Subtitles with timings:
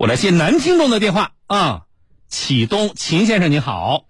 [0.00, 1.82] 我来接男听众的电话啊，
[2.26, 4.06] 启东秦先生你好，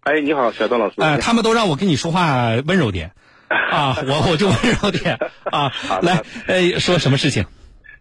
[0.00, 0.94] 哎，你好，小东老师。
[0.96, 3.12] 哎、他们都让我跟你说话温柔点
[3.50, 5.70] 啊，我我就温柔点啊，
[6.00, 7.44] 来，呃，说什么事情？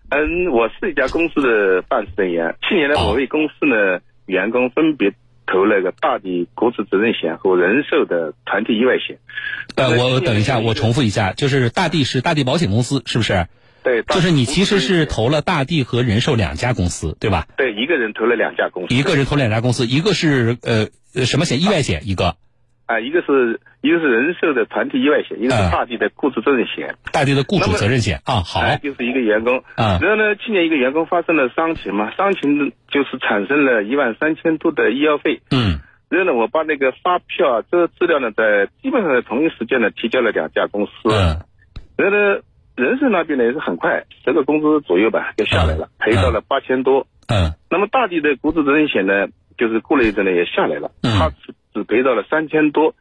[0.07, 2.55] 嗯，我是一家公司的办事人员。
[2.61, 5.11] 去年呢，哦我为公司呢员工分别
[5.45, 9.19] 投了个大地国资责任险和人寿的团体意外险。
[9.75, 13.45] 呃，我等一下，我重复一下，就是大地是大地保险公司，是不是？
[13.89, 17.45] 对，就是你其实是投投了大地和人寿两家公司，对吧？
[17.57, 21.61] 对一个人投了两家公司，一个人投两家公司，一个是呃呃什么险？
[21.61, 22.37] 意外险一个，
[22.85, 26.95] 啊，一个是一个是人寿的团体意外险，一个嗯是大地的雇主责任险。
[27.11, 29.57] 大地的雇主责任险啊，好，哎就是一个员工。
[29.75, 35.41] 啊然后呢，去年一个员工发生了伤情嘛，伤情就是产生了一万三千多的医药费。
[35.51, 40.91] 嗯然后呢，我把那个发票啊，这个资料呢，在基本上在同一时间呢提交了两家公司。
[41.11, 41.43] 嗯
[41.97, 42.39] 然后呢，
[42.79, 47.07] 人寿那边呢也是很快，十个工资左右吧就下来了，赔到了八千多。
[47.27, 52.95] 嗯那么大地的雇主责任险呢，就是过了一阵呢也下来了，嗯他只只赔到了三千多。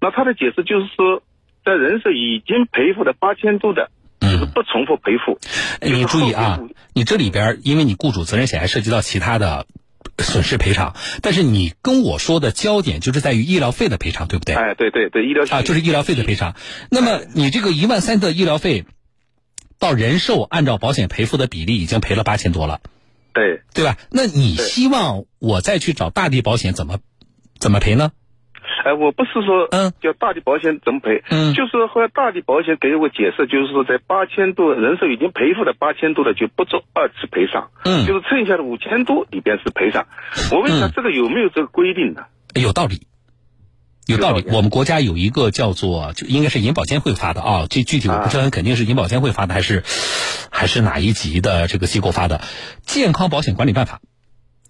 [0.00, 1.22] 那他的解释就是说，
[1.64, 5.38] 在人寿已经赔付的八千多的，就是嗯，不重复赔付。
[5.80, 6.60] 哎你注意啊
[6.94, 9.66] 你这里边因为你雇主责任险还涉及到其他的
[10.18, 14.54] 损失赔偿，但是你跟我说的焦点就是在于医疗费的赔偿，对不对？
[14.54, 16.54] 哎，对对对，医疗啊，就是医疗费的赔偿。
[16.90, 18.84] 那么你这个一万三的医疗费，
[19.80, 22.80] 到人寿按照保险赔付的比例已经赔了八千多了，
[23.32, 23.62] 对。
[23.74, 23.96] 对吧？
[24.12, 26.98] 那你希望我再去找大地保险怎么
[27.58, 28.12] 怎么赔呢？
[28.84, 40.06] 哎，我不是说嗯叫大地保险怎么赔，嗯就是后来大地保险给我解释，就是说在八千多人寿已经赔付的八千多的就不做二次赔偿，嗯就是剩下的五千多里边是赔偿。
[40.52, 42.22] 我问一下嗯这个有没有这个规定呢？
[42.54, 43.06] 有道理，
[44.06, 44.44] 有道理。
[44.48, 49.84] 我们国家有一个叫做，就应该是银保监会发的啊，这具体我不知道肯定是银保监会发的，还是
[50.50, 52.38] 还是哪一级的这个机构发的
[52.86, 54.00] 《健康保险管理办法》，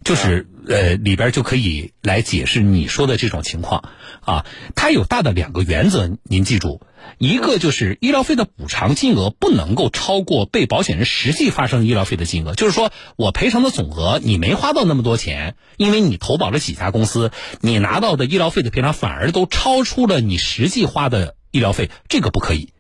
[0.05, 4.47] 就是呃里边就可以来解释你说的这种情况啊。
[4.75, 6.81] 它有大的两个原则，您记住。
[7.17, 17.31] 一个就是医疗费的补偿金额不能够超过被保险人实际发生医疗费的金额，就是说我赔偿的总额你没花到那么多钱，因为你投保了几家公司，
[17.61, 22.71] 你拿到的医疗费的赔偿反而都超出了你实际花的医疗费，这个不可以，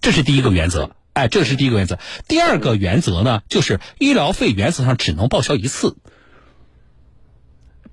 [0.00, 0.90] 这是第一个原则。
[1.12, 1.98] 哎，这是第一个原则。
[2.26, 5.96] 第二个原则呢，就是医疗费原则上只能报销一次。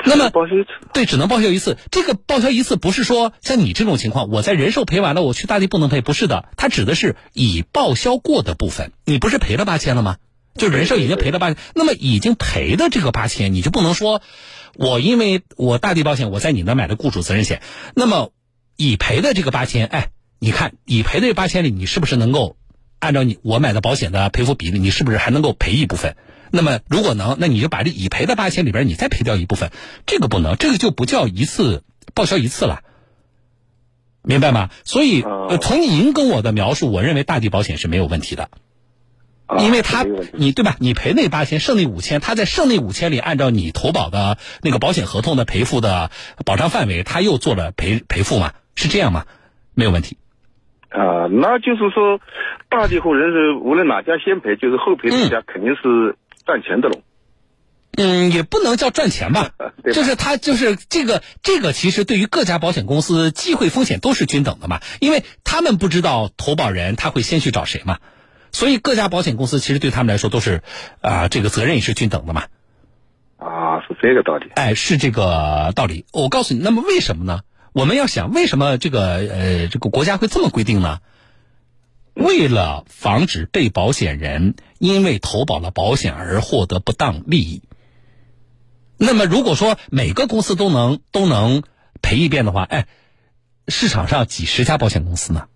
[0.05, 1.77] 那么保险对，只能报销一次。
[1.91, 8.91] 这个报销一次不是说像你这种情况，我在人寿赔完了，我去大地不能赔，不是的，它指的是已报销过的部分。
[9.05, 10.17] 你不是赔了八千了吗？
[10.55, 14.21] 就人寿已经赔了八千，那么已经赔的这个八千，你就不能说，
[14.75, 17.61] 我因为我大地保险我在你那买的雇主责任险，
[17.93, 18.31] 那么
[18.75, 22.57] 已赔的这个八千，哎，你看已赔的这八千里，你是不是能够
[22.99, 26.15] 按照你我买的保险的赔付比例，你是不是还能够赔一部分？
[26.51, 29.71] 那么如果能，那你就把这已赔的八千里边你再赔掉一部分，
[30.05, 31.83] 这个不能，这个就不叫一次
[32.13, 32.81] 报销一次了，
[34.23, 34.69] 明白吗？
[34.83, 35.21] 所以，
[35.61, 38.49] 从您跟我的描述，我认为大地保险是没有问题的，
[39.45, 40.75] 啊因为他你对吧？
[40.79, 46.11] 你赔那八千，剩那五千，他在剩那五千里，按照你投保的那个保险合同的赔付的
[46.45, 48.53] 保障范围，他又做了赔赔付嘛？
[48.75, 49.25] 是这样吗？
[49.73, 50.17] 没有问题。
[50.89, 52.19] 啊，那就是说，
[52.67, 56.15] 大地和人寿无论哪家先赔，就是后赔这家肯定是
[56.49, 57.01] 赚钱的喽。
[57.95, 67.99] 嗯，也不能叫赚钱吧， 吧就是他就是这个这个，其实对于各家保险公司机会风险都是均等的嘛，因为他们不知道投保人他会先去找谁嘛，
[68.51, 70.63] 所以各家保险公司其实对他们来说都是
[71.01, 72.45] 啊、这个责任也是均等的嘛，
[73.37, 74.49] 啊，是这个道理。
[74.55, 76.05] 哎，是这个道理。
[76.11, 77.41] 我告诉你，那么为什么呢？
[77.73, 80.99] 我们要想为什么这个呃这个国家会这么规定呢？
[82.19, 87.61] 为了防止被保险人因为投保了保险而获得不当利益。
[88.97, 91.63] 那么如果说每个公司都能都能
[92.01, 92.87] 赔一遍的话，哎，
[93.67, 95.47] 市场上几十家保险公司呢？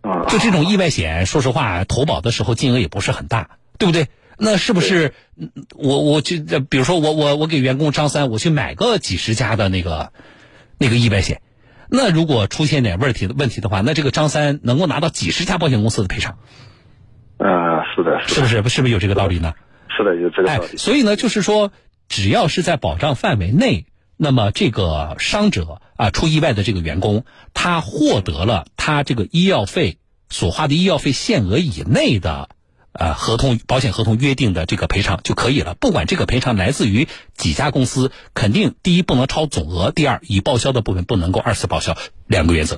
[0.00, 4.08] 啊，就这种意外险，说实话，投保的时候金额也不是很大，对不对？
[4.36, 10.12] 那是不是嗯我我就呃比如说我我我给员工张三，我去买个几十家的那个
[10.78, 11.40] 那个意外险，
[11.88, 16.38] 那如果出现点问题的问题的话，那这个张三能够拿到几十家保险公司的赔偿，
[17.38, 18.68] 啊，是的，是不是？
[18.68, 19.54] 是不是有这个道理呢？
[19.96, 21.72] 是的，有这个哎道理。，哎所以呢，就是说，
[22.08, 23.86] 只要是在保障范围内，
[24.16, 29.98] 那么这个伤者啊出意外的这个员工，他获得了他这个医药费
[30.30, 32.48] 所花的医药费限额以内的。
[32.96, 41.96] 呃，合同保险合同约定的这个赔偿就可以了，不管这个赔偿来自于几家公司，肯定第一不能超总额，第二已报销的部分不能够二次报销，
[42.28, 42.76] 两个原则，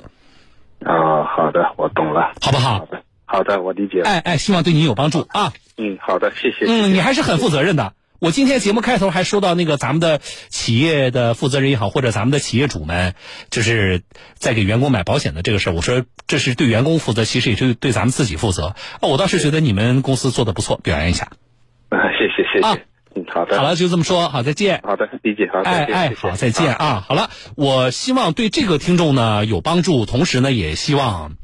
[0.83, 2.33] 啊，好的，我懂了。
[2.41, 2.79] 好不好？
[2.79, 4.09] 好的，好的，我理解了。
[4.09, 5.53] 哎哎，希望对你有帮助啊。
[5.77, 6.65] 嗯，好的，谢谢。
[6.67, 10.19] 嗯，你还是很负责任的，我今天节目开头还说到那个咱们的
[10.49, 13.13] 企业的负责人也好，或者咱们的企业主们，
[13.51, 14.01] 就是
[14.33, 18.67] 在给员工买保险的这个事儿，我说这是对员工负责，其实也是对咱们自己负责。
[18.67, 21.31] 啊，我倒是觉得你们公司做的不错，表扬一下。
[21.89, 22.67] 啊，谢谢谢谢。
[22.67, 22.77] 啊
[23.15, 23.57] 嗯，好的。
[23.57, 24.81] 好了，就这么说，好，再见。
[24.83, 25.95] 好的，理解，好，再见。
[25.95, 26.73] 哎哎，谢谢好，再见。
[26.75, 27.05] 啊！
[27.07, 31.37] 好了，我希望对这个听众呢有帮助，同时呢也希望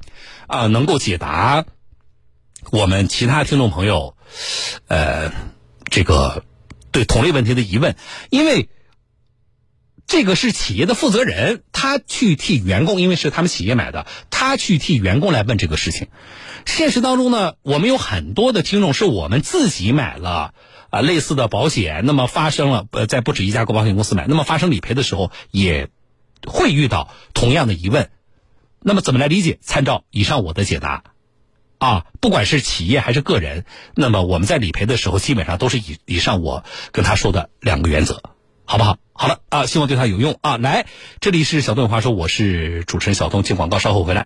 [0.48, 1.66] 啊、能够解答
[2.72, 4.16] 我们其他听众朋友
[4.88, 5.32] 呃
[5.90, 6.44] 这个
[6.94, 7.98] 对同类问题的疑问，
[8.30, 8.70] 因为
[10.08, 16.08] 这个是企业的负责人，他去替员工，因为是他们企业买的，他去替员工来问这个事情。
[16.66, 20.54] 现实当中呢，我们有很多的听众是我们自己买了
[20.90, 25.90] 啊类似的保险，那么发生了呃在不止一家保险公司买，那么发生理赔的时候也
[26.46, 28.10] 会遇到同样的疑问。
[28.80, 29.58] 那么怎么来理解？
[29.62, 31.06] 参照以上我的解答，
[31.84, 36.64] 啊，不管是企业还是个人，那么我们在理赔的时候，基本上都是以以上我
[36.94, 38.24] 跟他说的两个原则，
[38.64, 38.96] 好不好？
[39.12, 40.56] 好了啊，希望对他有用啊。
[40.56, 40.86] 来，
[41.20, 44.22] 这里是小东有话说，我是主持人小东，进广告，稍后回来。